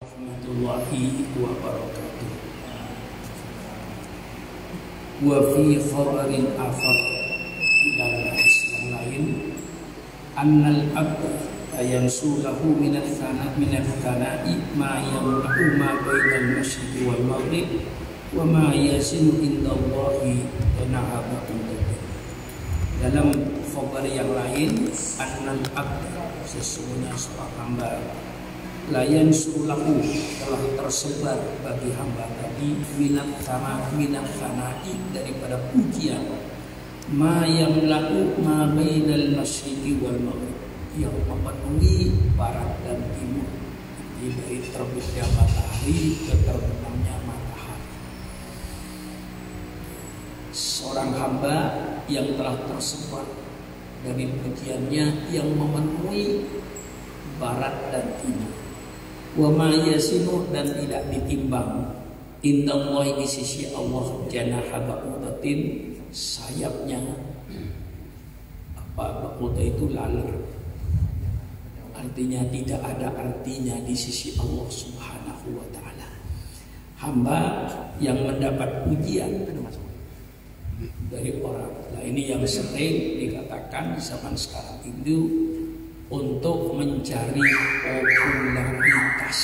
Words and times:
warahmatullahi 0.00 1.28
wabarakatuh. 1.36 2.32
Wa 5.20 5.38
fi 5.52 5.76
khabarin 5.76 6.56
akhar 6.56 6.98
dan 8.00 8.12
hadis 8.32 8.56
yang 8.72 8.86
lain. 8.96 9.24
Annal 10.40 10.88
abda 10.96 11.30
ayansu 11.76 12.40
lahu 12.40 12.80
minat 12.80 13.12
kana 13.20 13.52
minat 13.60 13.84
kana'i 14.00 14.64
ma 14.72 15.04
yamlahu 15.04 15.76
ma 15.76 16.00
bainal 16.00 16.48
masyriqi 16.56 17.04
wal 17.04 17.20
maghrib 17.20 17.84
wa 18.32 18.48
ma 18.48 18.72
yasinu 18.72 19.36
indallahi 19.36 20.48
tanahabun 20.80 21.60
dalam 23.04 23.28
khabar 23.68 24.04
yang 24.08 24.32
lain 24.32 24.88
annal 25.20 25.60
abda 25.76 26.24
sesungguhnya 26.48 27.12
seorang 27.12 27.52
hamba 27.56 28.00
layan 28.90 29.30
sulahu 29.30 30.02
telah 30.42 30.62
tersebar 30.74 31.38
bagi 31.62 31.94
hamba 31.94 32.26
tadi 32.42 32.74
minat 32.98 33.38
sama 33.38 33.86
minat 33.94 34.26
sanai 34.34 34.98
daripada 35.14 35.62
pujian. 35.70 36.26
Ma 37.10 37.46
yang 37.46 37.86
laku 37.86 38.34
ma 38.42 38.66
bainal 38.74 39.38
masyriqi 39.38 39.98
wal 40.02 40.18
maghrib. 40.18 40.58
Yang 40.98 41.16
memenuhi 41.30 42.18
barat 42.34 42.82
dan 42.82 42.98
timur. 43.14 43.46
Dari 44.20 44.58
terbitnya 44.68 45.24
matahari 45.38 45.98
ke 46.26 46.34
terbenamnya 46.44 47.16
matahari. 47.24 47.94
Seorang 50.50 51.14
hamba 51.14 51.56
yang 52.10 52.34
telah 52.34 52.58
tersebar 52.66 53.24
dari 54.02 54.28
pujiannya 54.28 55.30
yang 55.30 55.48
memenuhi 55.54 56.42
barat 57.38 57.72
dan 57.94 58.18
timur 58.20 58.59
wa 59.38 59.50
ma 59.52 59.70
yasinu 59.70 60.50
dan 60.50 60.66
tidak 60.74 61.06
ditimbang. 61.12 61.94
Indallahi 62.40 63.20
di 63.20 63.28
sisi 63.28 63.68
Allah 63.76 64.24
janaha 64.32 64.80
ba'udatin 64.88 65.92
sayapnya 66.08 66.96
apa 68.80 69.04
ba'udah 69.20 69.60
itu 69.60 69.92
laler. 69.92 70.40
Artinya 71.92 72.40
tidak 72.48 72.80
ada 72.80 73.12
artinya 73.12 73.76
di 73.84 73.92
sisi 73.92 74.32
Allah 74.40 74.64
Subhanahu 74.72 75.52
wa 75.52 75.66
taala. 75.68 76.08
Hamba 76.96 77.40
yang 78.00 78.24
mendapat 78.24 78.88
pujian 78.88 79.44
dari 81.12 81.36
orang. 81.44 81.76
Nah 81.92 82.02
ini 82.06 82.32
yang 82.32 82.40
sering 82.48 83.20
dikatakan 83.20 83.96
di 83.96 84.00
zaman 84.00 84.32
sekarang 84.32 84.80
itu 84.88 85.28
untuk 86.10 86.74
mencari 86.74 87.46
popularitas. 87.86 89.38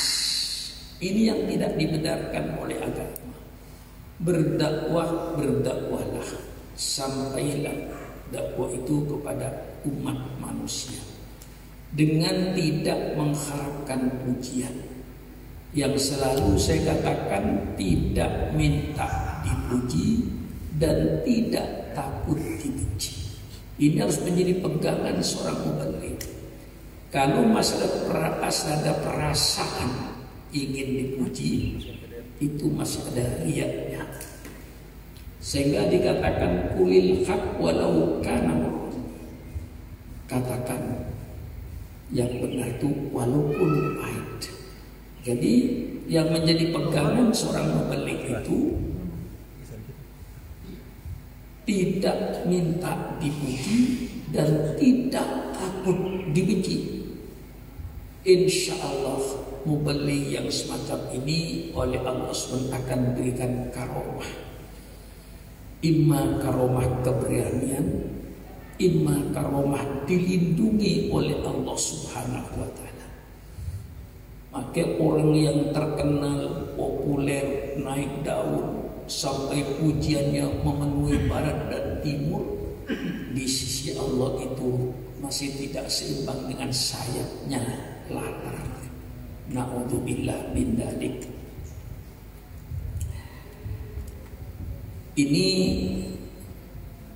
Ini 0.98 1.20
yang 1.30 1.40
tidak 1.46 1.72
dibenarkan 1.78 2.44
oleh 2.58 2.78
agama. 2.82 3.38
Berdakwah, 4.18 5.38
berdakwahlah 5.38 6.28
sampailah 6.76 7.76
dakwah 8.28 8.68
itu 8.74 9.06
kepada 9.06 9.78
umat 9.86 10.18
manusia 10.42 10.98
dengan 11.94 12.52
tidak 12.52 13.14
mengharapkan 13.14 14.12
pujian. 14.24 14.74
Yang 15.76 16.12
selalu 16.12 16.56
saya 16.56 16.96
katakan 16.96 17.76
tidak 17.76 18.56
minta 18.56 19.40
dipuji 19.44 20.24
dan 20.80 21.20
tidak 21.20 21.92
takut 21.92 22.40
dibenci. 22.40 23.12
Ini 23.76 24.00
harus 24.00 24.24
menjadi 24.24 24.56
pegangan 24.64 25.20
seorang 25.20 25.68
mubaligh. 25.68 25.95
Kalau 27.16 27.48
perasaan 28.12 28.84
ada 28.84 28.92
perasaan 29.00 30.20
ingin 30.52 31.00
dipuji, 31.00 31.80
itu 32.36 32.68
masih 32.68 33.08
ada 33.08 33.40
riaknya. 33.40 34.04
Sehingga 35.40 35.88
dikatakan 35.88 36.76
kulil 36.76 37.24
haq 37.24 37.56
walau 37.56 38.20
kana 38.20 38.68
Katakan 40.28 41.08
yang 42.12 42.28
benar 42.36 42.68
itu 42.76 42.92
walaupun 43.08 43.96
pahit. 43.96 44.52
Jadi 45.24 45.54
yang 46.12 46.28
menjadi 46.28 46.68
pegangan 46.68 47.32
seorang 47.32 47.80
pembeli 47.80 48.28
itu 48.28 48.76
tidak 51.64 52.44
minta 52.44 53.16
dipuji 53.16 54.04
dan 54.36 54.76
tidak 54.76 55.56
takut 55.56 55.96
dibenci 56.36 56.95
insya 58.26 58.74
Allah 58.82 59.22
mubeli 59.62 60.34
yang 60.34 60.50
semacam 60.50 60.98
ini 61.14 61.70
oleh 61.70 62.02
Allah 62.02 62.34
SWT 62.34 62.74
akan 62.74 62.98
memberikan 63.14 63.70
karomah. 63.70 64.30
Imma 65.86 66.42
karomah 66.42 66.88
keberanian 67.06 67.86
imma 68.76 69.32
karomah 69.32 70.04
dilindungi 70.04 71.08
oleh 71.08 71.40
Allah 71.46 71.76
Subhanahu 71.76 72.60
wa 72.60 72.68
maka 74.56 74.82
orang 74.96 75.36
yang 75.36 75.68
terkenal 75.68 76.72
populer 76.80 77.76
naik 77.76 78.24
daun 78.24 78.88
sampai 79.04 79.60
pujiannya 79.76 80.64
memenuhi 80.64 81.28
barat 81.28 81.68
dan 81.68 82.00
timur 82.00 82.40
di 83.36 83.44
sisi 83.44 83.92
Allah 84.00 84.40
itu 84.40 84.96
masih 85.20 85.52
tidak 85.60 85.92
seimbang 85.92 86.48
dengan 86.48 86.72
sayapnya 86.72 87.60
latar. 88.10 88.58
Na'udzubillah 89.50 90.50
min 90.50 90.74
dalik. 90.74 91.22
Ini 95.16 95.48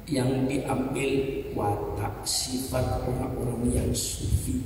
yang 0.09 0.49
diambil 0.49 1.11
watak 1.53 2.25
sifat 2.25 3.05
orang-orang 3.07 3.71
yang 3.71 3.91
sufi. 3.93 4.65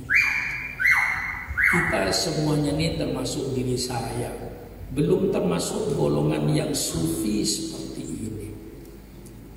Kita 1.69 2.07
semuanya 2.09 2.71
ini 2.77 2.95
termasuk 2.95 3.51
diri 3.51 3.75
saya. 3.75 4.31
Belum 4.95 5.33
termasuk 5.33 5.97
golongan 5.99 6.47
yang 6.53 6.71
sufi 6.71 7.43
seperti 7.43 8.03
ini. 8.05 8.49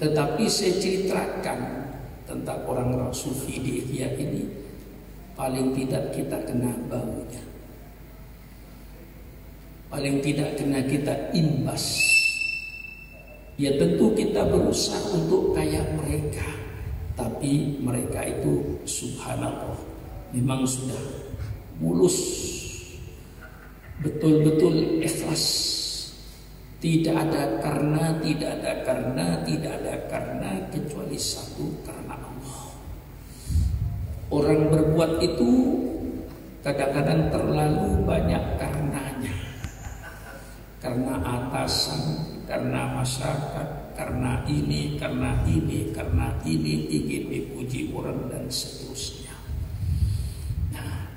Tetapi 0.02 0.44
saya 0.50 0.74
ceritakan 0.82 1.58
tentang 2.26 2.66
orang-orang 2.66 3.14
sufi 3.14 3.62
di 3.62 3.84
Ihya 3.84 4.18
ini 4.18 4.67
paling 5.38 5.70
tidak 5.70 6.10
kita 6.10 6.34
kena 6.42 6.74
baunya. 6.90 7.42
Paling 9.86 10.18
tidak 10.18 10.58
kena 10.58 10.82
kita 10.82 11.14
imbas. 11.30 12.02
Ya 13.54 13.70
tentu 13.78 14.10
kita 14.18 14.42
berusaha 14.50 15.14
untuk 15.14 15.54
kayak 15.54 15.86
mereka. 15.94 16.44
Tapi 17.14 17.78
mereka 17.78 18.26
itu 18.26 18.82
subhanallah. 18.82 19.78
Memang 20.34 20.66
sudah 20.66 21.00
mulus. 21.78 22.18
Betul-betul 24.02 25.00
ikhlas. 25.06 25.46
Tidak 26.78 27.10
ada 27.10 27.58
karena, 27.58 28.22
tidak 28.22 28.62
ada 28.62 28.72
karena, 28.86 29.26
tidak 29.42 29.72
ada 29.82 29.94
karena 30.06 30.50
kecuali 30.70 31.18
satu 31.18 31.66
karena. 31.82 32.27
Orang 34.28 34.68
berbuat 34.68 35.24
itu 35.24 35.50
kadang-kadang 36.60 37.32
terlalu 37.32 38.04
banyak 38.04 38.44
karenanya. 38.60 39.34
Karena 40.84 41.16
atasan, 41.16 42.28
karena 42.44 42.92
masyarakat, 42.92 43.68
karena 43.96 44.44
ini, 44.44 45.00
karena 45.00 45.32
ini, 45.48 45.96
karena 45.96 46.28
ini 46.44 46.92
ingin 46.92 47.24
dipuji 47.32 47.88
orang 47.96 48.28
dan 48.28 48.44
seterusnya. 48.52 49.32
Nah, 50.76 51.08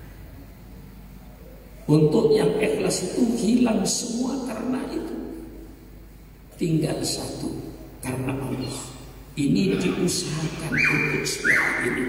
untuk 1.91 2.31
yang 2.31 2.55
ikhlas 2.63 3.11
itu 3.11 3.21
hilang 3.35 3.83
semua 3.83 4.39
karena 4.47 4.87
itu. 4.87 5.15
Tinggal 6.55 7.03
satu 7.03 7.51
karena 7.99 8.39
Allah. 8.39 8.77
Ini 9.35 9.79
diusahakan 9.79 10.73
untuk 10.75 11.23
seperti 11.27 11.87
ini. 11.87 12.05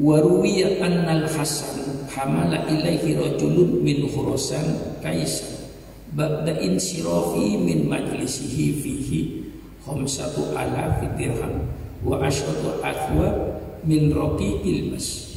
Waruwiya 0.00 0.80
annal 0.80 1.28
Hasan 1.28 2.08
hamala 2.08 2.64
ilaihi 2.64 3.12
rajulun 3.12 3.84
min 3.84 4.08
Khurasan 4.08 4.96
kaisan 5.04 5.68
ba'da 6.16 6.56
insirafi 6.64 7.60
min 7.60 7.92
majlisihi 7.92 8.80
fihi 8.80 9.20
khamsatu 9.84 10.56
alafi 10.56 11.12
dirham 11.20 11.68
wa 12.00 12.24
ashratu 12.24 12.80
athwa 12.80 13.60
min 13.84 14.16
raqiqil 14.16 14.96
mas. 14.96 15.36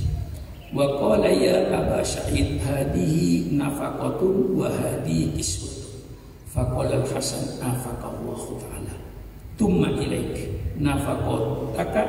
Wa 0.72 1.04
qala 1.04 1.28
ya 1.36 1.76
aba 1.76 2.00
sa'id 2.00 2.56
hadihi 2.64 3.60
nafaqatun 3.60 4.56
wa 4.56 4.72
hadihi 4.72 5.36
kiswatun. 5.36 6.00
Faqala 6.48 7.04
al 7.04 7.08
hasan 7.12 7.60
afaqallahu 7.60 8.56
ta'ala. 8.64 8.96
Thumma 9.60 9.92
ilaik. 10.00 10.48
Nafaqataka 10.80 12.04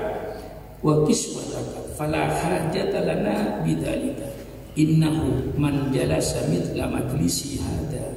wa 0.82 1.02
kiswataka 1.06 1.75
fala 1.96 2.28
hajata 2.28 3.08
lana 3.08 3.64
bidzalika 3.64 4.28
innahu 4.76 5.56
man 5.56 5.88
jalasa 5.88 6.44
mithla 6.52 6.84
majlisi 6.93 7.56
hada 7.56 8.12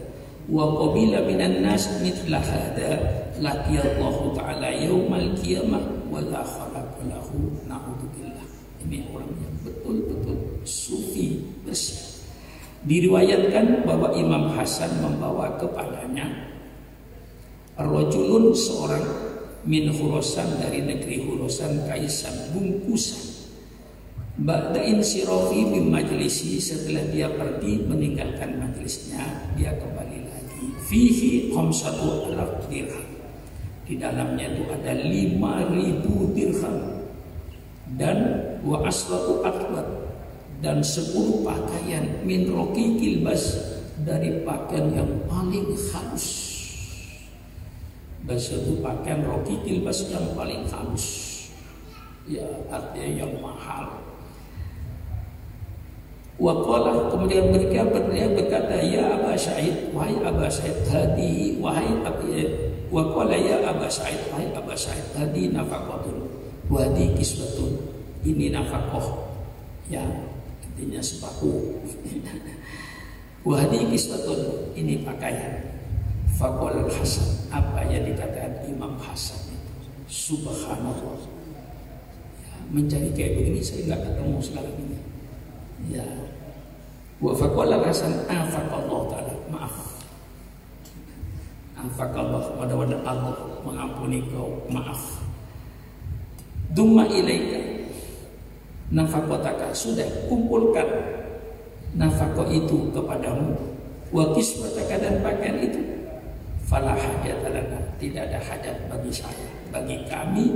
wa 0.51 0.67
qabila 0.75 1.23
minan 1.23 1.63
nas 1.63 1.87
mithla 2.03 2.43
hada 2.43 2.99
laqiyallahu 3.39 4.35
ta'ala 4.35 4.67
yaumal 4.83 5.31
qiyamah 5.39 5.79
wala 6.11 6.43
khalaqa 6.43 7.07
lahu 7.07 7.55
na'udzubillah 7.71 8.43
ini 8.83 9.07
orang 9.15 9.31
yang 9.39 9.55
betul-betul 9.63 10.59
sufi 10.67 11.39
bersih. 11.63 12.19
Diriwayatkan 12.83 13.83
bahwa 13.83 14.15
Imam 14.15 14.55
Hasan 14.55 15.03
membawa 15.03 15.55
kepadanya 15.59 16.51
rojulun 17.75 18.55
seorang 18.55 19.03
min 19.67 19.91
Khurasan 19.91 20.63
dari 20.63 20.83
negeri 20.83 21.23
Khurasan 21.23 21.87
kaisan 21.87 22.55
bungkusan 22.55 23.38
Ba'da 24.39 24.79
insirofi 24.79 25.67
min 25.67 25.91
majlisi 25.91 26.63
setelah 26.63 27.03
dia 27.11 27.27
pergi 27.27 27.83
meninggalkan 27.83 28.55
majlisnya 28.55 29.51
dia 29.59 29.75
kembali 29.75 30.19
lagi. 30.23 30.63
Fihi 30.87 31.51
khamsatu 31.51 32.31
alaf 32.31 32.63
dirham. 32.71 33.03
Di 33.83 33.99
dalamnya 33.99 34.47
itu 34.55 34.63
ada 34.71 34.95
lima 34.95 35.67
ribu 35.67 36.31
dirham. 36.31 37.03
Dan 37.99 38.39
wa 38.63 38.79
asratu 38.87 39.43
akbat 39.43 39.87
dan 40.63 40.79
sepuluh 40.87 41.43
pakaian 41.43 42.23
min 42.23 42.47
roki 42.47 42.95
kilbas 42.95 43.59
dari 44.07 44.39
pakaian 44.47 45.03
yang 45.03 45.11
paling 45.27 45.67
halus. 45.91 46.27
Dan 48.23 48.39
satu 48.39 48.79
pakaian 48.79 49.19
roki 49.27 49.59
kilbas 49.67 50.07
yang 50.07 50.31
paling 50.31 50.63
halus. 50.71 51.27
Ya 52.23 52.47
artinya 52.71 53.25
yang 53.25 53.33
mahal 53.43 54.09
Waqala 56.39 57.11
kemudian 57.11 57.51
mereka 57.51 57.83
beliau 57.91 58.31
berkata 58.31 58.79
ya 58.79 59.19
Aba 59.19 59.35
Sa'id 59.35 59.91
wahai 59.91 60.15
Aba 60.23 60.47
Sa'id 60.47 60.87
hadi 60.87 61.59
wahai 61.59 61.99
Abi 61.99 62.47
Waqala 62.87 63.35
ya 63.35 63.59
Aba 63.67 63.91
Sa'id 63.91 64.23
wahai 64.31 64.47
Aba 64.55 64.71
Sa'id 64.71 65.03
hadi 65.19 65.51
nafaqatun 65.51 66.15
wadi 66.71 67.11
kisbatun 67.19 67.75
ini 68.23 68.55
nafkah 68.55 69.03
ya 69.91 69.99
artinya 70.63 71.03
sepatu 71.03 71.75
wadi 73.49 73.91
kisbatun 73.91 74.71
ini 74.79 75.03
pakaian. 75.03 75.59
Faqala 76.39 76.87
Hasan 76.87 77.51
apa 77.51 77.83
yang 77.91 78.07
dikatakan 78.07 78.63
Imam 78.63 78.95
Hasan 78.95 79.43
itu? 79.51 79.91
Subhanallah. 80.07 81.19
Ya, 82.47 82.55
mencari 82.71 83.11
kayak 83.11 83.43
begini 83.43 83.59
saya 83.59 83.91
nggak 83.91 84.07
ketemu 84.07 84.39
sekarang 84.39 84.75
ini 84.79 85.08
ya. 85.87 86.03
Wa 87.23 87.31
faqala 87.31 87.79
rasan 87.79 88.11
afaqallah 88.27 88.99
taala. 89.11 89.33
Maaf. 89.47 89.75
Afaqallah 91.79 92.59
mudah-mudahan 92.59 93.03
Allah 93.07 93.35
mengampuni 93.63 94.19
kau. 94.27 94.59
Maaf. 94.67 95.23
Dumma 96.75 97.07
ilaika. 97.07 97.59
Nafaqataka. 98.91 99.71
Sudah 99.71 100.07
kumpulkan 100.27 100.87
nafkah 101.95 102.47
itu 102.51 102.91
kepadamu. 102.91 103.55
Wa 104.11 104.35
kiswataka 104.35 104.95
dan 104.99 105.23
pakaian 105.23 105.59
itu. 105.63 105.81
Fala 106.65 106.93
hajat 106.93 107.39
tidak 107.99 108.31
ada 108.31 108.39
hajat 108.39 108.75
bagi 108.87 109.11
saya 109.11 109.47
bagi 109.69 109.99
kami. 110.07 110.55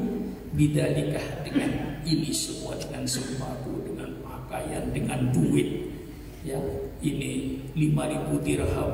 Bidalikah 0.53 1.41
dengan 1.41 1.97
ini 2.05 2.29
semua 2.29 2.77
dengan 2.77 3.01
sepatu 3.09 3.73
dengan 3.73 3.82
pakaian 4.53 4.85
dengan 4.93 5.33
duit. 5.33 5.89
Ya 6.45 6.61
ini 7.01 7.57
5000 7.73 8.45
dirham. 8.45 8.91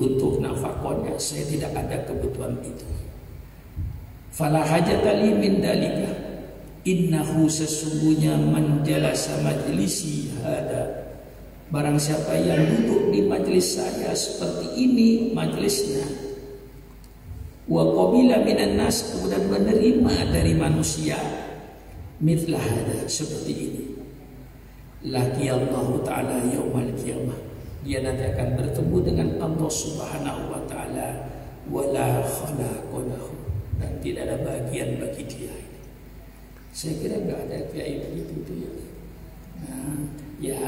Untuk 0.00 0.40
nafkahnya 0.40 1.20
saya 1.20 1.44
tidak 1.44 1.76
ada 1.76 2.08
kebutuhan 2.08 2.56
itu. 2.64 2.88
Fala 4.32 4.64
hajatali 4.64 5.36
min 5.36 5.60
dalika 5.60 6.08
innahu 6.88 7.44
sesungguhnya 7.44 8.40
man 8.40 8.80
jalasa 8.80 9.36
majlisi 9.44 10.32
hada. 10.40 11.12
Barang 11.68 12.00
siapa 12.00 12.32
yang 12.40 12.64
duduk 12.64 13.12
di 13.12 13.20
majlis 13.28 13.76
saya 13.76 14.16
seperti 14.16 14.74
ini 14.80 15.30
majlisnya 15.36 16.02
wa 17.70 17.86
qabila 17.86 18.42
minan 18.42 18.74
nas 18.74 19.14
kemudian 19.14 19.46
menerima 19.46 20.34
dari 20.34 20.58
manusia 20.58 21.39
mitlah 22.20 22.62
hada 22.62 23.08
seperti 23.08 23.52
ini. 23.52 23.84
Laki 25.10 25.48
Allah 25.48 25.88
taala 26.04 26.44
yaumal 26.46 26.92
qiyamah. 26.94 27.40
Dia 27.80 28.04
nanti 28.04 28.28
akan 28.28 28.60
bertemu 28.60 28.96
dengan 29.00 29.28
Allah 29.40 29.70
Subhanahu 29.72 30.52
wa 30.52 30.60
taala. 30.68 31.32
Wala 31.72 32.20
khalaqalahu 32.24 33.32
dan 33.80 33.96
tidak 34.04 34.28
ada 34.28 34.36
bagian 34.44 35.00
bagi 35.00 35.24
dia 35.24 35.54
saya 36.70 36.94
kira 37.02 37.18
enggak 37.18 37.40
ada 37.50 37.56
kiai 37.74 37.98
begitu 37.98 38.32
itu 38.46 38.52
ya. 38.62 38.72
Nah, 39.66 39.98
ya 40.38 40.60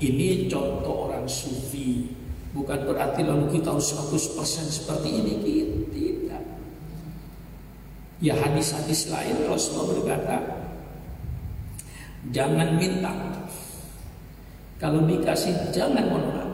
ini 0.00 0.48
contoh 0.48 1.08
orang 1.08 1.28
sufi. 1.28 2.16
Bukan 2.50 2.82
berarti 2.88 3.22
lalu 3.22 3.60
kita 3.60 3.70
harus 3.70 3.94
100% 3.94 4.66
seperti 4.66 5.08
ini. 5.22 5.32
Tidak. 5.86 6.44
Ya 8.24 8.34
hadis-hadis 8.36 9.12
lain 9.12 9.46
Rasulullah 9.46 9.96
berkata 9.96 10.36
Jangan 12.28 12.76
minta. 12.76 13.08
Kalau 14.76 15.08
dikasih 15.08 15.56
jangan 15.72 16.04
menolak. 16.04 16.50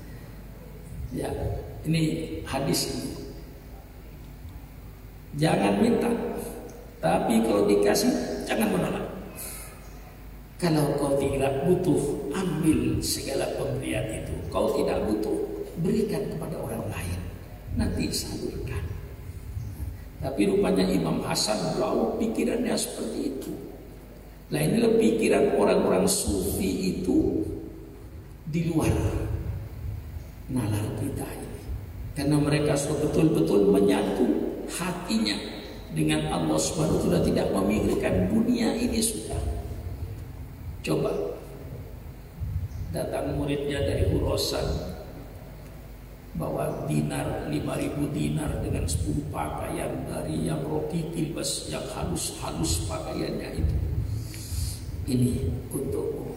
ya, 1.20 1.28
ini 1.84 2.40
hadis 2.48 2.88
ini. 2.88 3.12
Jangan 5.36 5.76
minta. 5.84 6.08
Tapi 7.04 7.44
kalau 7.44 7.68
dikasih 7.68 8.12
jangan 8.48 8.72
menolak. 8.72 9.04
Kalau 10.56 10.96
kau 10.96 11.12
tidak 11.20 11.68
butuh, 11.68 12.32
ambil 12.32 12.96
segala 13.04 13.44
pemberian 13.60 14.24
itu. 14.24 14.32
Kau 14.48 14.72
tidak 14.72 15.04
butuh, 15.04 15.36
berikan 15.84 16.24
kepada 16.32 16.56
orang 16.56 16.88
lain. 16.88 17.20
Nanti 17.76 18.08
salurkan. 18.08 18.80
Tapi 20.24 20.48
rupanya 20.48 20.88
Imam 20.88 21.20
Hasan 21.20 21.76
beliau 21.76 22.16
pikirannya 22.16 22.72
seperti 22.80 23.20
itu. 23.36 23.52
Nah 24.52 24.60
inilah 24.60 25.00
pikiran 25.00 25.56
orang-orang 25.56 26.04
sufi 26.04 27.00
itu 27.00 27.40
di 28.44 28.68
luar 28.68 28.92
nalar 30.52 30.86
kita 31.00 31.24
ini. 31.24 31.60
Karena 32.12 32.36
mereka 32.36 32.76
sudah 32.76 33.08
betul-betul 33.08 33.72
menyatu 33.72 34.26
hatinya 34.68 35.34
dengan 35.96 36.28
Allah 36.28 36.58
Subhanahu 36.60 37.08
sudah 37.08 37.24
tidak 37.24 37.48
memikirkan 37.50 38.28
dunia 38.28 38.76
ini 38.76 39.00
sudah. 39.00 39.40
Coba 40.84 41.10
datang 42.92 43.40
muridnya 43.40 43.80
dari 43.82 44.12
Urosan 44.12 44.94
bawa 46.34 46.86
dinar 46.90 47.46
5000 47.46 48.10
dinar 48.10 48.50
dengan 48.62 48.84
10 48.86 49.30
pakaian 49.30 49.90
dari 50.10 50.46
yang 50.46 50.62
roki 50.66 51.10
tilbas 51.14 51.70
yang 51.70 51.82
halus-halus 51.94 52.86
pakaiannya 52.90 53.50
itu 53.54 53.83
ini 55.04 55.52
untukmu. 55.68 56.32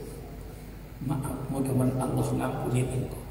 Maaf, 1.08 1.48
mudah-mudahan 1.54 2.04
Allah 2.04 2.28
ngampuni 2.36 2.84
engkau. 2.84 3.24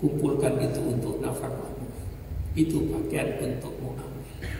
Kumpulkan 0.00 0.56
itu 0.58 0.80
untuk 0.80 1.20
nafkahmu. 1.20 1.86
Itu 2.56 2.90
untukmu 2.90 3.88
ambil. 3.94 4.50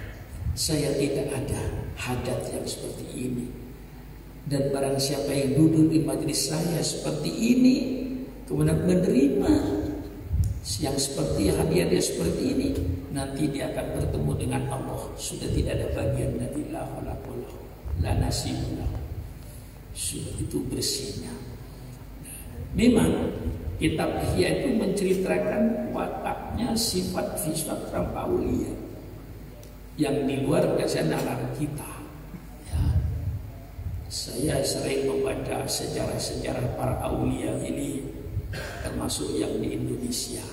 Saya 0.55 0.93
tidak 0.95 1.33
ada 1.35 1.63
hadat 1.97 2.41
yang 2.53 2.67
seperti 2.69 3.07
ini. 3.17 3.47
Dan 4.47 4.71
barang 4.71 4.99
siapa 5.01 5.31
yang 5.31 5.57
duduk 5.57 5.95
di 5.95 5.99
majlis 6.03 6.51
saya 6.53 6.83
seperti 6.83 7.31
ini, 7.31 7.77
kemudian 8.47 8.83
menerima 8.83 9.53
yang 10.81 10.97
seperti 11.01 11.49
hadiah 11.55 11.87
dia 11.89 12.03
seperti 12.03 12.43
ini, 12.55 12.69
nanti 13.11 13.49
dia 13.49 13.73
akan 13.73 13.87
bertemu 13.99 14.33
dengan 14.37 14.63
Allah. 14.69 15.01
Sudah 15.17 15.49
tidak 15.55 15.81
ada 15.81 15.87
bagian 15.97 16.37
dari 16.37 16.63
la 16.69 16.85
la 18.01 18.17
nasibullah 18.17 19.00
sudah 19.95 20.35
itu 20.39 20.59
bersihnya. 20.71 21.35
Memang 22.75 23.35
kitab 23.83 24.13
Ihya 24.31 24.63
itu 24.63 24.79
menceritakan 24.79 25.91
wataknya 25.91 26.77
sifat 26.77 27.35
sifat 27.41 27.91
orang 27.91 28.09
Paulia 28.15 28.73
yang 30.01 30.25
di 30.25 30.41
luar 30.47 30.65
nalar 30.79 31.41
kita. 31.61 31.93
Ya. 32.71 32.85
Saya 34.07 34.57
sering 34.65 35.11
membaca 35.11 35.67
sejarah-sejarah 35.67 36.79
para 36.79 37.05
aulia 37.05 37.53
ini 37.61 38.07
termasuk 38.81 39.37
yang 39.37 39.61
di 39.61 39.77
Indonesia. 39.77 40.45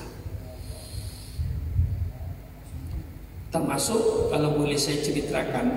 Termasuk 3.47 4.27
kalau 4.27 4.59
boleh 4.59 4.75
saya 4.75 4.99
ceritakan 4.99 5.67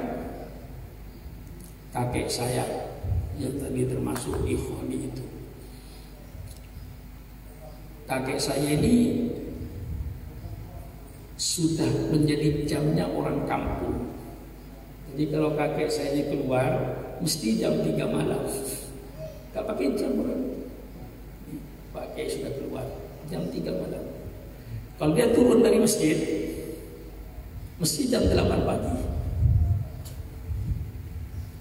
kakek 1.95 2.27
saya 2.27 2.90
yang 3.41 3.57
tadi 3.57 3.89
termasuk 3.89 4.45
ikhwani 4.45 5.09
itu. 5.09 5.25
Kakek 8.05 8.37
saya 8.37 8.77
ini 8.77 9.29
sudah 11.41 11.89
menjadi 12.13 12.69
jamnya 12.69 13.09
orang 13.09 13.49
kampung. 13.49 14.13
Jadi 15.11 15.25
kalau 15.33 15.57
kakek 15.57 15.89
saya 15.89 16.13
ini 16.13 16.23
keluar, 16.29 16.71
mesti 17.25 17.57
jam 17.57 17.81
3 17.81 17.97
malam. 18.11 18.45
Gak 19.57 19.65
pakai 19.65 19.97
jam 19.97 20.21
orang. 20.21 20.43
Pakai 21.97 22.25
sudah 22.29 22.53
keluar 22.55 22.87
jam 23.33 23.47
3 23.49 23.57
malam. 23.73 24.05
Kalau 25.01 25.17
dia 25.17 25.33
turun 25.33 25.65
dari 25.65 25.81
masjid, 25.81 26.19
mesti 27.81 28.11
jam 28.11 28.27
8 28.29 28.69
pagi. 28.69 28.97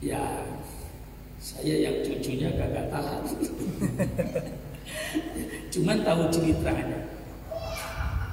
Ya, 0.03 0.48
saya 1.49 1.89
yang 1.89 2.05
cucunya 2.05 2.53
gak 2.53 2.93
tahan. 2.93 3.23
Cuman 5.73 5.97
tahu 6.05 6.29
ceritanya. 6.29 7.09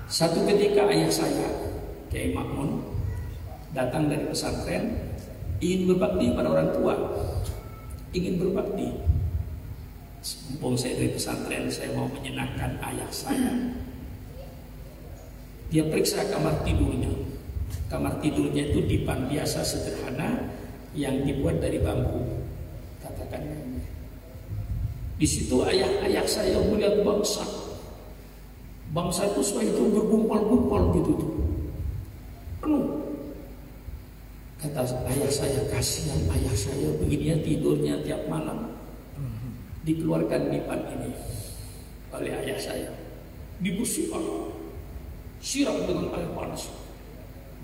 Satu 0.07 0.45
ketika 0.45 0.85
ayah 0.93 1.09
saya, 1.09 1.49
Kiai 2.13 2.37
Makmun, 2.37 2.85
datang 3.73 4.13
dari 4.13 4.29
pesantren, 4.29 5.17
ingin 5.65 5.89
berbakti 5.89 6.31
pada 6.37 6.49
orang 6.53 6.71
tua, 6.77 6.95
ingin 8.13 8.37
berbakti. 8.37 9.01
Mumpung 10.53 10.77
saya 10.77 11.01
dari 11.01 11.17
pesantren, 11.17 11.73
saya 11.73 11.97
mau 11.97 12.07
menyenangkan 12.13 12.77
ayah 12.85 13.11
saya. 13.11 13.53
Dia 15.73 15.89
periksa 15.89 16.23
kamar 16.31 16.63
tidurnya. 16.63 17.11
Kamar 17.91 18.23
tidurnya 18.23 18.71
itu 18.71 18.87
dipan 18.87 19.27
biasa 19.27 19.67
sederhana 19.67 20.53
yang 20.95 21.27
dibuat 21.27 21.59
dari 21.59 21.83
bambu. 21.83 22.36
Katakan. 23.17 23.43
Di 25.17 25.25
situ 25.25 25.65
ayah-ayah 25.65 26.29
saya 26.29 26.61
melihat 26.61 27.01
bangsa. 27.01 27.41
Bangsa 28.93 29.25
itu 29.33 29.41
semua 29.41 29.65
itu 29.65 29.83
bergumpal-gumpal 29.89 30.93
gitu 31.01 31.13
tuh. 31.17 31.33
Penuh. 32.61 32.85
Kata 34.61 34.85
ayah 34.85 35.31
saya, 35.33 35.65
kasihan 35.73 36.21
ayah 36.37 36.53
saya 36.53 36.93
begini 37.01 37.41
tidurnya 37.41 38.05
tiap 38.05 38.29
malam. 38.29 38.77
Dikeluarkan 39.89 40.53
dipan 40.53 40.81
ini 40.99 41.11
oleh 42.13 42.33
ayah 42.45 42.59
saya. 42.61 42.91
Dibersihkan. 43.65 44.53
Siram 45.41 45.81
dengan 45.89 46.13
air 46.13 46.29
panas. 46.37 46.69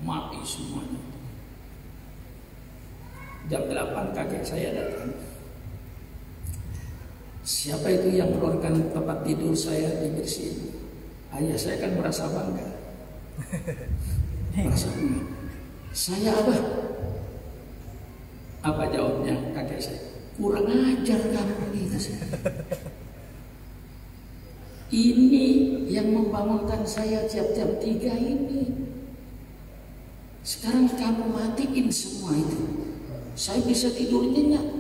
Mati 0.01 0.41
semuanya. 0.47 1.03
Jam 3.51 3.67
8 3.67 4.15
kakek 4.15 4.47
saya 4.47 4.71
datang 4.71 5.13
siapa 7.43 7.91
itu 7.91 8.19
yang 8.19 8.31
mengeluarkan 8.35 8.95
tempat 8.95 9.27
tidur 9.27 9.55
saya 9.55 10.03
dibersihin 10.03 10.73
ayah 11.35 11.59
saya 11.59 11.77
kan 11.81 11.93
merasa 11.97 12.29
bangga. 12.29 12.69
Merasa 14.53 14.89
bangga. 14.93 15.23
Saya 15.93 16.31
apa? 16.33 16.57
Apa 18.63 18.83
jawabnya 18.95 19.35
kakek 19.53 19.81
saya? 19.81 20.01
Kurang 20.39 20.71
ajar 20.71 21.21
kamu 21.21 21.65
gitu 21.77 21.99
ini 24.93 25.49
yang 25.89 26.13
membangunkan 26.13 26.85
saya 26.85 27.25
tiap 27.25 27.57
jam 27.57 27.81
tiga 27.81 28.13
ini. 28.13 28.93
Sekarang 30.45 30.85
kamu 30.93 31.33
matiin 31.33 31.89
semua 31.89 32.37
itu. 32.37 32.93
Saya 33.33 33.65
bisa 33.65 33.89
tidur 33.89 34.29
nyenyak 34.29 34.72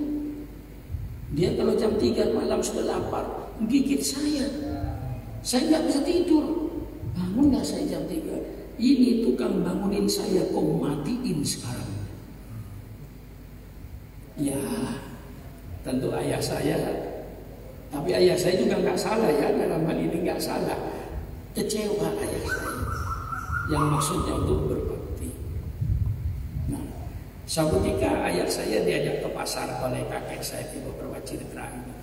dia 1.33 1.57
kalau 1.57 1.73
jam 1.73 1.97
tiga 1.97 2.29
malam 2.37 2.61
sudah 2.61 2.85
lapar 2.85 3.25
gigit 3.65 4.05
saya. 4.05 4.47
Saya 5.43 5.69
nggak 5.69 5.83
bisa 5.89 6.01
tidur. 6.05 6.45
Bangunlah 7.17 7.65
saya 7.65 7.89
jam 7.89 8.05
tiga. 8.05 8.37
Ini 8.77 9.25
tukang 9.25 9.65
bangunin 9.65 10.05
saya 10.05 10.45
kau 10.53 10.77
matiin 10.77 11.41
sekarang. 11.41 11.93
Ya 14.37 14.61
tentu 15.81 16.13
ayah 16.13 16.41
saya. 16.41 16.79
Tapi 17.93 18.11
ayah 18.17 18.37
saya 18.37 18.57
juga 18.61 18.81
nggak 18.81 18.99
salah 19.01 19.29
ya 19.29 19.53
dalam 19.53 19.89
hal 19.89 19.99
ini 19.99 20.25
nggak 20.25 20.41
salah. 20.41 20.79
Kecewa 21.57 22.13
ayah 22.17 22.43
saya. 22.45 22.77
Yang 23.73 23.85
maksudnya 23.89 24.35
untuk 24.37 24.61
nah 24.69 24.82
suatu 27.45 27.83
ketika 27.83 28.27
ayah 28.31 28.49
saya 28.49 28.83
diajak 28.87 29.23
ke 29.23 29.29
pasar 29.35 29.69
oleh 29.83 30.03
kakek 30.09 30.43
saya 30.43 30.65
di 30.71 30.79
beberapa 30.81 31.19
cerita 31.27 31.67
ini 31.67 31.95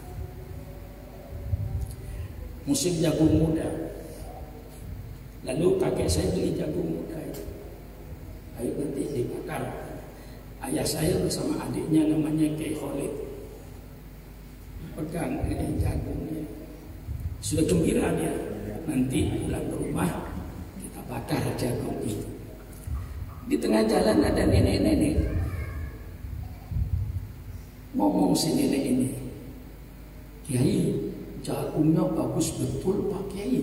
musim 2.67 3.00
jagung 3.00 3.34
muda 3.39 3.69
lalu 5.48 5.79
kakek 5.79 6.10
saya 6.12 6.27
beli 6.36 6.53
jagung 6.53 7.00
muda 7.00 7.17
itu 7.24 7.43
ayo 8.60 8.72
nanti 8.77 9.03
dibakar 9.15 9.63
ayah 10.67 10.86
saya 10.86 11.15
bersama 11.24 11.58
adiknya 11.63 12.12
namanya 12.12 12.51
Kiai 12.60 12.75
Khalid 12.75 13.29
pegang 15.00 15.48
ini 15.48 15.79
jagungnya. 15.79 16.43
Sudah 17.39 17.63
gembira 17.63 18.12
dia. 18.19 18.36
Nanti 18.84 19.46
pulang 19.46 19.65
ke 19.69 19.75
rumah 19.79 20.12
kita 20.81 21.01
bakar 21.08 21.43
jagung 21.55 22.00
itu. 22.03 22.27
Di 23.48 23.55
tengah 23.58 23.86
jalan 23.88 24.19
ada 24.19 24.43
nenek-nenek. 24.43 25.28
Ngomong 27.98 28.38
si 28.38 28.53
nenek 28.53 28.84
ini. 28.86 29.10
Kiai, 30.46 30.93
jagungnya 31.41 32.05
bagus 32.13 32.53
betul 32.58 33.10
Pak 33.10 33.34
Kiai. 33.34 33.62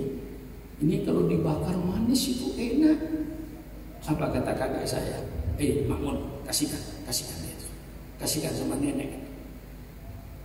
Ini 0.82 1.06
kalau 1.06 1.30
dibakar 1.30 1.74
manis 1.78 2.34
itu 2.34 2.50
enak. 2.58 2.98
Apa 4.06 4.30
kata 4.30 4.52
kakak 4.54 4.86
saya? 4.86 5.18
Eh, 5.56 5.88
Makmun, 5.88 6.44
kasihkan, 6.44 6.78
kasihkan 7.08 7.42
itu. 7.42 7.66
Kasihkan 8.20 8.52
sama 8.54 8.76
nenek. 8.76 9.26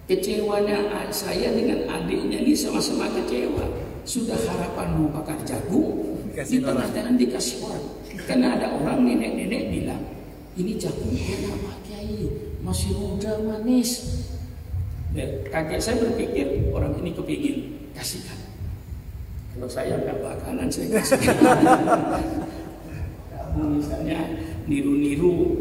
Kecewanya 0.10 1.08
saya 1.14 1.54
dengan 1.54 1.88
adiknya 1.88 2.42
ini 2.42 2.58
sama-sama 2.58 3.12
kecewa. 3.12 3.64
Sudah 4.02 4.36
harapan 4.36 4.98
mau 4.98 5.14
bakar 5.14 5.38
jagung, 5.46 6.18
di 6.34 6.58
tengah 6.58 6.90
jalan 6.90 7.16
dikasih 7.20 7.62
orang. 7.62 7.86
Karena 8.26 8.58
ada 8.58 8.68
orang 8.76 9.06
nenek-nenek 9.06 9.70
bilang, 9.70 10.04
ini 10.58 10.74
jagung 10.80 11.14
enak 11.14 11.54
Pak 11.60 11.78
Kiai, 11.86 12.28
masih 12.62 12.94
muda 12.98 13.38
manis. 13.44 14.22
Dan 15.12 15.44
kakek 15.52 15.82
saya 15.84 16.00
berpikir 16.00 16.72
orang 16.72 16.96
ini 17.04 17.12
kepingin 17.12 17.58
kasihkan. 17.92 18.40
Kalau 19.52 19.68
saya 19.68 20.00
nggak 20.00 20.18
bakalan 20.24 20.72
saya 20.72 20.88
kasihkan. 20.98 21.38
Kamu 23.36 23.84
misalnya 23.84 24.20
niru-niru 24.72 25.60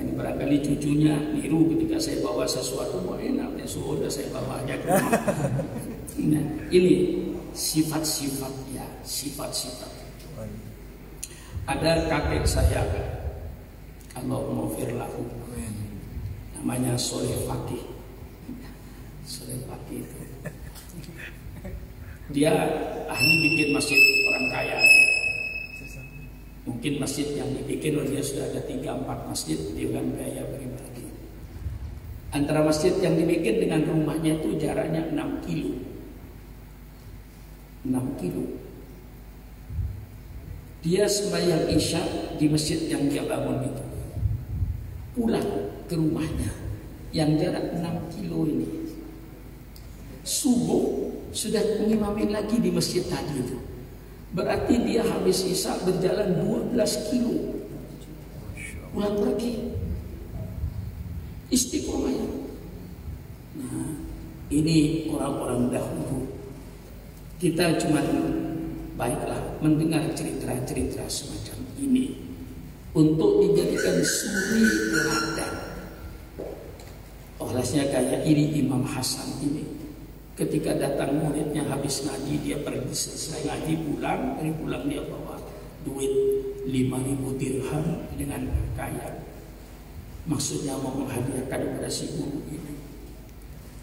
ini 0.00 0.16
barangkali 0.16 0.56
cucunya 0.64 1.16
niru 1.36 1.68
ketika 1.76 2.00
saya 2.00 2.24
bawa 2.24 2.48
sesuatu 2.48 3.04
mau 3.04 3.20
enak 3.20 3.52
ya 3.60 3.66
sudah 3.68 4.08
saya 4.08 4.32
bawa 4.32 4.64
aja 4.64 4.80
ke 4.80 4.88
rumah. 4.88 5.12
nah, 6.32 6.44
ini 6.72 6.94
sifat-sifat 7.52 8.52
ya 8.72 8.86
sifat-sifat 9.04 9.90
ada 11.68 12.08
kakek 12.08 12.48
saya 12.48 12.82
Allah 14.16 14.40
maufir 14.50 14.90
lahu 14.96 15.22
namanya 16.60 16.92
Soleh 17.00 17.48
Fakih 17.48 17.88
Soleh 19.24 19.64
Fakih 19.64 20.04
dia 22.30 22.52
ahli 23.08 23.34
bikin 23.48 23.72
masjid 23.72 23.98
orang 24.28 24.46
kaya 24.52 24.78
Mungkin 26.60 27.00
masjid 27.00 27.26
yang 27.34 27.50
dibikin 27.56 27.96
oleh 27.96 28.20
dia 28.20 28.22
sudah 28.22 28.52
ada 28.52 28.62
3-4 28.62 29.26
masjid 29.26 29.58
dengan 29.74 30.06
biaya 30.12 30.44
pribadi. 30.44 31.08
Antara 32.30 32.62
masjid 32.62 32.94
yang 33.00 33.18
dibikin 33.18 33.58
dengan 33.64 33.82
rumahnya 33.88 34.38
itu 34.38 34.54
jaraknya 34.60 35.08
6 35.10 35.44
kilo. 35.50 35.82
6 37.88 38.20
kilo. 38.22 38.44
Dia 40.84 41.10
sembahyang 41.10 41.74
isya 41.74 42.00
di 42.38 42.46
masjid 42.46 42.86
yang 42.86 43.08
dia 43.08 43.26
bangun 43.26 43.66
itu. 43.66 43.89
Pulang 45.20 45.68
ke 45.84 46.00
rumahnya 46.00 46.48
yang 47.12 47.36
jarak 47.36 47.76
6 47.76 48.16
kilo 48.16 48.48
ini. 48.48 48.88
Subuh 50.24 51.12
sudah 51.28 51.60
mengimamin 51.76 52.32
lagi 52.32 52.56
di 52.56 52.72
masjid 52.72 53.04
tadi 53.04 53.36
itu. 53.36 53.60
Berarti 54.32 54.80
dia 54.88 55.04
habis 55.04 55.44
isya 55.44 55.76
berjalan 55.84 56.40
12 56.72 57.12
kilo. 57.12 57.60
Pulang 58.96 59.20
pergi. 59.20 59.76
Istiqomah 61.52 62.12
ya. 62.16 62.28
Nah, 63.60 63.92
ini 64.48 65.04
orang-orang 65.12 65.68
dahulu. 65.68 66.32
Kita 67.36 67.76
cuma 67.76 68.00
baiklah 68.96 69.60
mendengar 69.60 70.00
cerita-cerita 70.16 71.04
semacam 71.12 71.60
ini 71.76 72.29
untuk 72.90 73.42
dijadikan 73.42 74.02
suri 74.02 74.66
teladan. 74.90 75.52
Olehnya 77.38 77.84
kayak 77.88 78.26
ini 78.26 78.60
Imam 78.60 78.82
Hasan 78.82 79.38
ini. 79.40 79.64
Ketika 80.34 80.72
datang 80.72 81.20
muridnya 81.20 81.68
habis 81.68 82.00
ngaji 82.02 82.40
dia 82.40 82.56
pergi 82.64 82.94
selesai 82.96 83.44
ngaji 83.44 83.72
pulang 83.84 84.40
dari 84.40 84.52
pulang 84.56 84.88
dia 84.88 85.04
bawa 85.04 85.36
duit 85.84 86.08
5000 86.64 87.40
dirham 87.40 87.86
dengan 88.16 88.48
kaya. 88.72 89.20
Maksudnya 90.24 90.80
mau 90.80 90.96
menghadiahkan 90.96 91.60
kepada 91.60 91.90
si 91.92 92.08
guru 92.16 92.40
ini. 92.48 92.72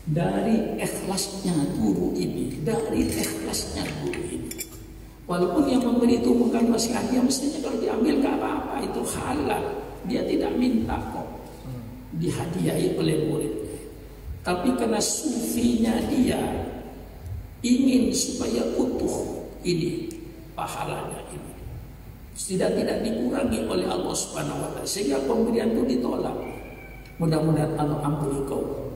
Dari 0.08 0.80
ikhlasnya 0.82 1.78
guru 1.78 2.16
ini 2.16 2.64
dari 2.64 3.12
ikhlasnya 3.12 3.84
guru 4.02 4.24
ini 4.24 4.47
walaupun 5.27 5.67
yang 5.67 5.84
memberi 5.84 6.24
itu 6.24 6.31
bukan 6.34 6.72
masih 6.72 6.96
hadiah 6.96 7.22
mestinya 7.22 7.60
kalau 7.67 7.77
diambil 7.77 8.15
ke 8.24 8.27
apa-apa 8.31 8.75
itu 8.81 9.01
halal. 9.13 9.63
Dia 10.07 10.24
tidak 10.24 10.55
minta 10.55 10.96
kok 11.12 11.27
dihadiahi 12.15 12.96
oleh 12.96 13.27
muridnya 13.27 13.67
tapi 14.48 14.72
karena 14.79 14.96
sufinya 15.03 15.91
dia 16.07 16.39
ingin 17.60 18.15
supaya 18.15 18.63
utuh 18.79 19.43
ini 19.67 20.07
pahalanya 20.55 21.19
ini. 21.36 21.51
Tidak 22.31 22.79
tidak 22.79 23.03
dikurangi 23.03 23.67
oleh 23.67 23.91
Allah 23.91 24.15
Subhanahu 24.15 24.63
wa 24.63 24.69
taala 24.72 24.88
sehingga 24.88 25.19
pemberian 25.27 25.75
itu 25.75 26.00
ditolak. 26.00 26.31
Mudah-mudahan 27.19 27.75
Allah 27.75 28.00
ampuni 28.07 28.39
kau. 28.48 28.96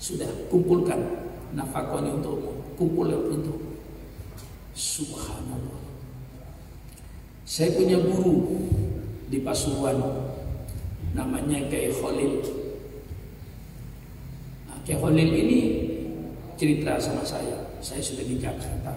Sudah 0.00 0.30
kumpulkan 0.48 1.04
nafkah 1.52 2.00
ini 2.00 2.16
untukmu, 2.16 2.52
kumpul 2.80 3.12
untuk 3.12 3.71
Subhanallah. 4.72 5.80
Saya 7.44 7.76
punya 7.76 8.00
guru 8.00 8.64
di 9.28 9.44
Pasuruan 9.44 10.00
namanya 11.12 11.68
Kiai 11.68 11.92
Khalil. 11.92 12.40
Nah, 14.68 14.80
Kiai 14.88 14.96
Khalil 14.96 15.30
ini 15.32 15.60
cerita 16.56 16.96
sama 16.96 17.20
saya. 17.20 17.76
Saya 17.84 18.00
sudah 18.00 18.24
di 18.24 18.40
Jakarta. 18.40 18.96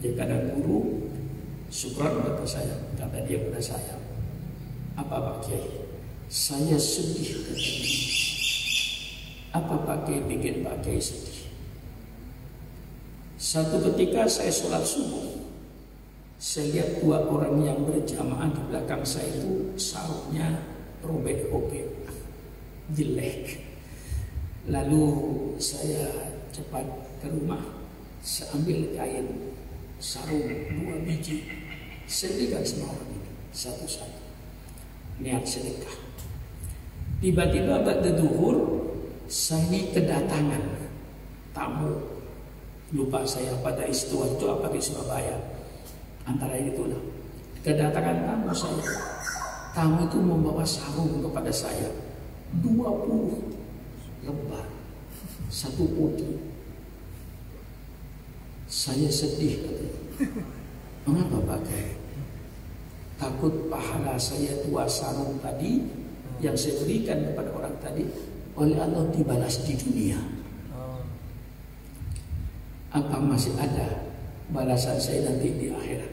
Dia 0.00 0.12
kadang 0.16 0.56
guru 0.56 1.08
Syukran 1.70 2.18
kata 2.26 2.42
saya, 2.42 2.76
kata 2.98 3.24
dia 3.30 3.38
kepada 3.40 3.62
saya. 3.62 3.94
Apa 4.98 5.16
Pak 5.22 5.36
Kiai? 5.46 5.86
Saya 6.26 6.74
sedih. 6.76 7.46
Apa 9.54 9.86
Pak 9.86 9.98
Kiai 10.04 10.26
bikin 10.26 10.66
Pak 10.66 10.82
Kiai 10.82 10.98
sedih? 10.98 11.39
Satu 13.40 13.80
ketika 13.80 14.28
saya 14.28 14.52
sholat 14.52 14.84
subuh, 14.84 15.48
saya 16.36 16.76
lihat 16.76 17.00
dua 17.00 17.24
orang 17.24 17.56
yang 17.64 17.88
berjamaah 17.88 18.52
di 18.52 18.60
belakang 18.68 19.00
saya 19.00 19.32
itu 19.32 19.72
sarungnya 19.80 20.60
robek-robek, 21.00 21.88
jelek. 22.92 23.64
Lalu 24.68 25.08
saya 25.56 26.36
cepat 26.52 26.84
ke 27.24 27.32
rumah, 27.32 27.64
saya 28.20 28.60
ambil 28.60 28.92
kain 28.92 29.56
sarung 29.96 30.44
dua 30.76 31.00
biji. 31.00 31.48
Sedekah 32.04 32.60
sama 32.60 32.92
orang 32.92 33.08
ini 33.08 33.30
satu-satu. 33.56 34.20
Niat 35.24 35.48
sedekah. 35.48 35.96
Tiba-tiba 37.24 37.88
pada 37.88 38.10
duhur 38.12 38.84
saya 39.32 39.64
ini 39.72 39.96
kedatangan 39.96 40.92
tamu 41.56 42.09
lupa 42.90 43.22
saya 43.22 43.54
pada 43.62 43.86
istiwa 43.86 44.26
itu 44.26 44.44
apa 44.50 44.66
di 44.70 44.80
Surabaya 44.82 45.36
antara 46.26 46.58
itulah 46.58 46.98
kedatangan 47.62 48.26
tamu 48.26 48.50
saya 48.50 48.94
tamu 49.74 50.06
itu 50.06 50.18
membawa 50.18 50.66
sarung 50.66 51.22
kepada 51.22 51.50
saya 51.54 51.90
20 52.58 54.26
lembar 54.26 54.66
satu 55.50 55.86
putih 55.94 56.50
saya 58.70 59.10
sedih. 59.10 59.66
Mengapa 61.04 61.58
pakai? 61.58 61.98
Takut 63.18 63.52
pahala 63.66 64.14
saya 64.16 64.62
dua 64.64 64.86
sarung 64.86 65.36
tadi 65.42 65.84
yang 66.40 66.54
saya 66.56 66.78
berikan 66.80 67.20
kepada 67.20 67.50
orang 67.52 67.76
tadi 67.82 68.06
oleh 68.56 68.78
Allah 68.78 69.04
dibalas 69.12 69.60
di 69.66 69.74
dunia. 69.76 70.16
Apa 72.90 73.22
masih 73.22 73.54
ada 73.54 74.10
balasan 74.50 74.98
saya 74.98 75.30
nanti 75.30 75.54
di 75.54 75.70
akhirat? 75.70 76.10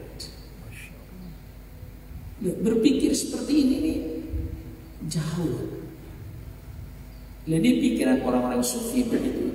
Berpikir 2.38 3.10
seperti 3.10 3.52
ini 3.66 3.76
nih 3.82 3.98
jauh. 5.10 5.82
Jadi 7.48 7.68
pikiran 7.82 8.22
orang-orang 8.22 8.62
sufi 8.62 9.02
begitu. 9.10 9.50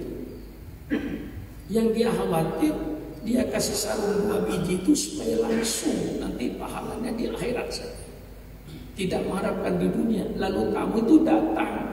Yang 1.71 1.87
dia 1.95 2.09
khawatir 2.11 2.75
dia 3.23 3.47
kasih 3.47 3.77
sarung 3.77 4.27
dua 4.27 4.43
biji 4.43 4.83
itu 4.83 4.91
supaya 4.91 5.39
langsung 5.47 6.19
nanti 6.19 6.59
pahalanya 6.59 7.15
di 7.15 7.31
akhirat 7.31 7.71
saja. 7.71 8.03
Tidak 8.99 9.31
mengharapkan 9.31 9.79
di 9.79 9.87
dunia. 9.87 10.27
Lalu 10.35 10.75
kamu 10.75 10.95
itu 11.07 11.15
datang 11.23 11.87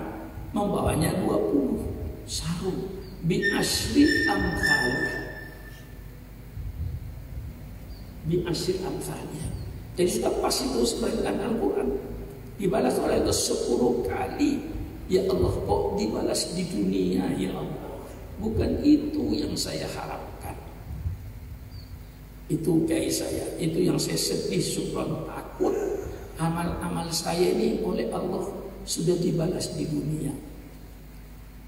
membawanya 0.51 1.14
20 1.23 2.27
sarung 2.27 2.99
bi 3.23 3.38
asli 3.55 4.27
amthal. 4.27 5.20
Asli 8.47 8.79
amthalnya. 8.79 9.47
Jadi 9.99 10.11
sudah 10.21 10.33
pas 10.38 10.55
itu 10.55 10.81
seperti 10.87 11.27
Al-Quran. 11.27 11.88
Dibalas 12.61 12.95
oleh 13.03 13.19
itu 13.19 13.35
10 13.35 14.07
kali. 14.07 14.53
Ya 15.11 15.27
Allah 15.27 15.51
kok 15.51 15.99
dibalas 15.99 16.55
di 16.55 16.62
dunia 16.71 17.27
ya 17.35 17.51
Allah. 17.51 17.99
Bukan 18.38 18.79
itu 18.87 19.35
yang 19.35 19.59
saya 19.59 19.90
harap. 19.90 20.31
Itu 22.51 22.83
kayak 22.83 23.14
saya, 23.14 23.47
itu 23.62 23.79
yang 23.87 23.95
saya 23.95 24.19
sedih, 24.19 24.59
subhan 24.59 25.23
takut. 25.31 25.71
Amal-amal 26.35 27.07
saya 27.14 27.55
ini 27.55 27.79
oleh 27.79 28.11
Allah 28.11 28.43
sudah 28.83 29.14
dibalas 29.23 29.71
di 29.79 29.87
dunia. 29.87 30.35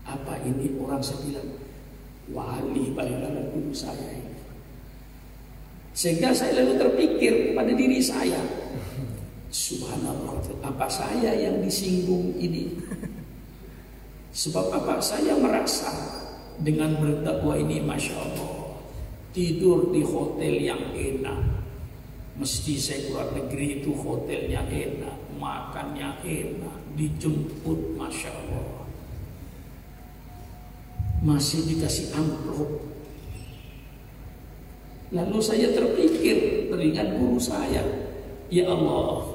Apa 0.02 0.42
ini 0.42 0.74
orang 0.82 0.98
saya 0.98 1.22
bilang 1.22 1.54
wali 2.34 2.90
dalam 2.98 3.46
guru 3.54 3.70
saya. 3.70 4.21
Sehingga 5.92 6.32
saya 6.32 6.64
lalu 6.64 6.80
terpikir 6.80 7.52
pada 7.52 7.72
diri 7.72 8.00
saya. 8.00 8.40
Subhanallah, 9.52 10.40
apa 10.64 10.88
saya 10.88 11.36
yang 11.36 11.60
disinggung 11.60 12.32
ini? 12.40 12.72
Sebab 14.32 14.72
apa 14.72 14.96
saya 15.04 15.36
merasa 15.36 15.92
dengan 16.56 16.96
berdakwah 16.96 17.60
ini 17.60 17.84
Masya 17.84 18.16
Allah 18.16 18.52
tidur 19.32 19.90
di 19.90 20.04
hotel 20.04 20.54
yang 20.60 20.92
enak. 20.92 21.64
Mesti 22.36 22.80
saya 22.80 23.00
keluar 23.08 23.28
negeri 23.36 23.84
itu 23.84 23.92
hotelnya 23.92 24.64
enak, 24.64 25.36
makannya 25.36 26.16
enak, 26.24 26.78
dijemput 26.96 27.96
Masya 27.96 28.30
Allah. 28.32 28.88
Masih 31.20 31.64
dikasih 31.68 32.16
amplop. 32.16 32.91
Lalu 35.12 35.38
saya 35.44 35.68
terpikir 35.76 36.68
teringat 36.72 37.20
guru 37.20 37.36
saya. 37.36 37.84
Ya 38.48 38.68
Allah, 38.68 39.28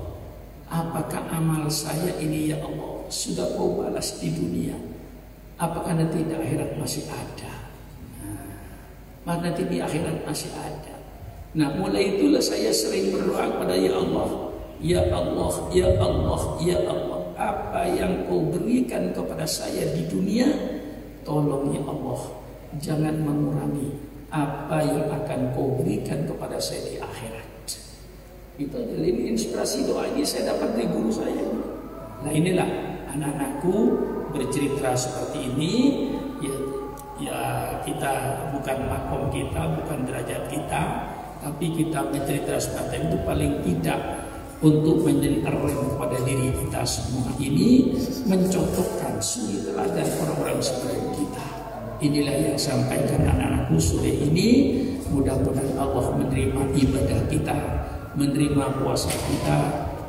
apakah 0.69 1.25
amal 1.29 1.69
saya 1.69 2.17
ini 2.17 2.53
ya 2.53 2.57
Allah 2.61 3.05
sudah 3.13 3.53
kau 3.53 3.81
balas 3.81 4.17
di 4.17 4.33
dunia? 4.33 4.77
Apakah 5.57 5.97
nanti 5.97 6.21
di 6.21 6.33
akhirat 6.33 6.77
masih 6.77 7.05
ada? 7.09 7.57
maka 9.27 9.51
nanti 9.51 9.67
di 9.67 9.83
akhirat 9.83 10.23
masih 10.23 10.47
ada. 10.55 10.95
Nah 11.51 11.75
mulai 11.75 12.15
itulah 12.15 12.39
saya 12.39 12.71
sering 12.71 13.11
berdoa 13.11 13.43
kepada 13.43 13.75
Ya 13.75 13.91
Allah, 13.91 14.29
Ya 14.79 15.03
Allah, 15.11 15.53
Ya 15.75 15.89
Allah, 15.99 16.41
Ya 16.63 16.79
Allah. 16.87 17.19
Apa 17.37 17.85
yang 17.91 18.25
kau 18.25 18.49
berikan 18.49 19.11
kepada 19.11 19.43
saya 19.43 19.91
di 19.93 20.07
dunia, 20.07 20.47
tolong 21.27 21.75
Ya 21.75 21.83
Allah, 21.83 22.21
jangan 22.79 23.19
mengurangi 23.19 24.06
apa 24.27 24.83
yang 24.83 25.07
akan 25.07 25.55
kau 25.55 25.79
berikan 25.79 26.27
kepada 26.27 26.59
saya 26.59 26.83
di 26.83 26.95
akhirat. 26.99 27.47
Itu 28.57 28.75
adalah 28.75 29.07
ini 29.07 29.37
inspirasi 29.37 29.87
doa 29.87 30.09
ini 30.09 30.25
saya 30.25 30.51
dapat 30.55 30.75
dari 30.75 30.87
guru 30.89 31.13
saya. 31.13 31.45
Nah 32.25 32.31
inilah 32.33 32.67
anak-anakku 33.13 33.75
bercerita 34.33 34.97
seperti 34.97 35.53
ini 35.53 35.73
ya 36.43 36.55
ya 37.17 37.39
kita 37.85 38.13
bukan 38.53 38.77
makom 38.89 39.29
kita, 39.31 39.61
bukan 39.77 40.05
derajat 40.05 40.43
kita, 40.51 40.83
tapi 41.41 41.65
kita 41.73 41.99
mencerita 42.09 42.57
seperti 42.57 43.09
itu 43.09 43.17
paling 43.23 43.53
tidak 43.63 43.99
untuk 44.57 45.05
menjadi 45.05 45.45
rem 45.53 45.81
kepada 45.93 46.17
diri 46.25 46.49
kita 46.49 46.81
semua 46.81 47.29
ini 47.37 47.93
mencontohkan 48.25 49.21
suri 49.21 49.61
teladan 49.61 50.07
orang-orang 50.25 50.59
seperti 50.61 50.97
kita. 51.13 51.56
Inilah 51.97 52.53
yang 52.53 52.57
sampaikan 52.61 53.25
anak-anakku 53.25 53.81
sore 53.81 54.13
ini. 54.13 54.77
Mudah-mudahan 55.09 55.73
Allah 55.81 56.13
menerima 56.13 56.61
ibadah 56.77 57.21
kita, 57.31 57.57
menerima 58.13 58.65
puasa 58.77 59.09
kita, 59.09 59.57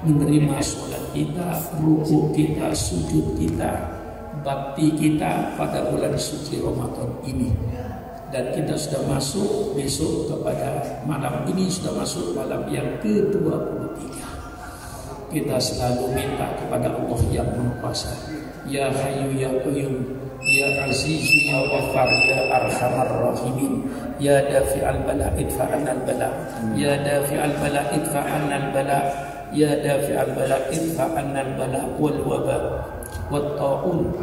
menerima 0.04 0.58
sholat 0.60 1.00
kita, 1.16 1.48
ruku 1.80 2.34
kita, 2.36 2.74
sujud 2.76 3.40
kita, 3.40 3.88
bakti 4.44 4.92
kita 5.00 5.56
pada 5.56 5.88
bulan 5.88 6.12
suci 6.18 6.60
Ramadan 6.60 7.08
ini. 7.24 7.54
Dan 8.28 8.52
kita 8.52 8.76
sudah 8.76 9.08
masuk 9.08 9.72
besok 9.72 10.28
kepada 10.28 11.00
malam 11.08 11.48
ini 11.48 11.72
sudah 11.72 11.96
masuk 11.96 12.36
malam 12.36 12.68
yang 12.68 13.00
ke-23 13.00 14.38
kita 15.28 15.56
selalu 15.60 16.16
minta 16.16 16.48
kepada 16.56 16.88
Allah 16.88 17.20
yang 17.28 17.48
Maha 17.52 17.72
Kuasa. 17.80 18.12
Ya 18.68 18.88
Hayyu 18.92 19.36
ya 19.36 19.52
Qayyum 19.60 20.17
ya 20.43 20.87
Aziz 20.87 21.23
ya 21.47 21.59
Ghaffar 21.67 22.09
ya 22.27 22.39
Arhamar 22.51 23.09
Rahimin 23.31 23.87
ya 24.19 24.43
Dafi'al 24.45 25.03
Bala 25.07 25.31
idfa'an 25.39 25.83
al 25.87 26.01
bala 26.03 26.29
ya 26.75 26.99
Dafi'al 26.99 27.53
Bala 27.57 27.81
idfa'an 27.95 28.51
al 28.51 28.65
bala 28.75 28.99
ya 29.55 29.71
Dafi'al 29.79 30.31
Bala 30.35 30.57
idfa'an 30.69 31.31
al 31.33 31.51
bala 31.57 31.81
wal 31.97 32.19
waba 32.27 32.57
wat 33.31 33.57
ta'un 33.57 34.13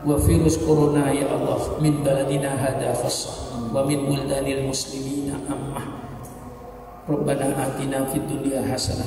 وفيروس 0.00 0.64
كورونا 0.64 1.12
يا 1.12 1.28
الله 1.28 1.60
من 1.84 2.00
بلدنا 2.00 2.50
هذا 2.56 2.88
خاصة 3.04 3.30
ومن 3.76 3.98
بلدان 4.08 4.46
المسلمين 4.48 5.28
أمة 5.44 5.82
ربنا 7.04 7.46
آتنا 7.66 8.04
في 8.08 8.16
الدنيا 8.24 8.64
حسنة 8.72 9.04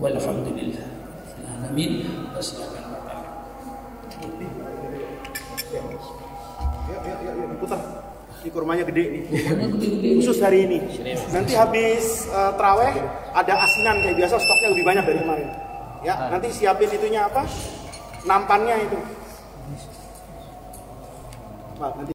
والحمد 0.00 0.46
لله 0.60 0.84
العالمين 1.40 1.92
ini 8.41 8.49
kurmanya 8.49 8.81
gede 8.89 9.03
nih. 9.05 9.23
Khusus 10.17 10.41
hari 10.41 10.65
ini. 10.65 10.77
Nanti 11.29 11.53
habis 11.53 12.25
uh, 12.33 12.57
teraweh 12.57 12.89
ada 13.37 13.53
asinan 13.53 14.01
kayak 14.01 14.17
biasa 14.17 14.35
stoknya 14.41 14.67
lebih 14.73 14.85
banyak 14.89 15.03
dari 15.05 15.19
kemarin. 15.21 15.49
Ya 16.01 16.13
nanti 16.33 16.49
siapin 16.49 16.89
itunya 16.89 17.29
apa? 17.29 17.45
Nampannya 18.25 18.75
itu. 18.81 18.97
Pak, 21.77 21.91
nanti 22.01 22.09